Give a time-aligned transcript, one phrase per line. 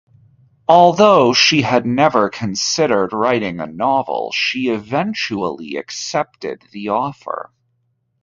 [0.67, 7.51] Although she had never considered writing a novel, she eventually accepted the offer.